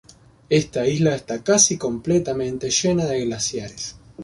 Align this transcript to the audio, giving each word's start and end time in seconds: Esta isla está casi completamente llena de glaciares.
Esta 0.49 0.87
isla 0.87 1.13
está 1.13 1.43
casi 1.43 1.77
completamente 1.77 2.71
llena 2.71 3.05
de 3.05 3.23
glaciares. 3.23 3.97